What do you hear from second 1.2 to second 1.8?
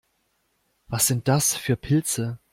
das für